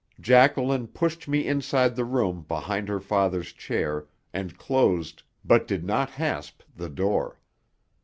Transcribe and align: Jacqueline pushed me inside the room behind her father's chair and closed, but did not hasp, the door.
Jacqueline 0.19 0.87
pushed 0.87 1.27
me 1.27 1.45
inside 1.47 1.95
the 1.95 2.05
room 2.05 2.41
behind 2.47 2.87
her 2.89 2.99
father's 2.99 3.53
chair 3.53 4.07
and 4.33 4.57
closed, 4.57 5.21
but 5.45 5.67
did 5.67 5.83
not 5.83 6.09
hasp, 6.09 6.63
the 6.75 6.89
door. 6.89 7.39